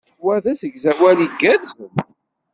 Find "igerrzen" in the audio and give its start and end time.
1.25-1.93